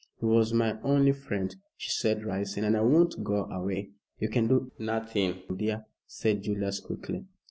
"He 0.19 0.25
was 0.25 0.51
my 0.51 0.81
only 0.81 1.11
friend," 1.11 1.55
she 1.77 1.91
said, 1.91 2.25
rising, 2.25 2.63
"and 2.63 2.75
I 2.75 2.81
won't 2.81 3.23
go 3.23 3.43
away." 3.45 3.91
"You 4.17 4.29
can 4.29 4.47
do 4.47 4.71
nothing, 4.79 5.43
dear," 5.55 5.85
said 6.07 6.41
Julius, 6.41 6.79
quickly. 6.79 7.27